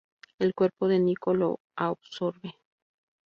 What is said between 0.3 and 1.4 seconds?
El cuerpo de Nico